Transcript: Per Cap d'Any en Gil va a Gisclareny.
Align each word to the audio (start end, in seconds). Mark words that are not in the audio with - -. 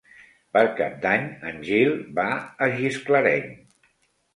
Per 0.57 0.63
Cap 0.79 0.95
d'Any 1.03 1.29
en 1.51 1.61
Gil 1.69 1.95
va 2.21 2.29
a 2.41 2.75
Gisclareny. 2.83 3.51